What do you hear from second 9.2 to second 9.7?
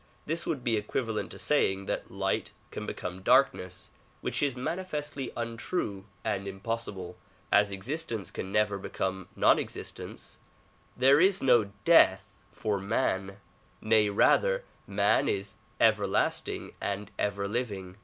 non